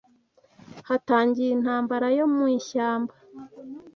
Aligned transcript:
Hatangiye 0.87 1.51
intambara 1.57 2.07
yo 2.17 2.25
mu 2.33 2.43
ishyamba, 2.59 3.13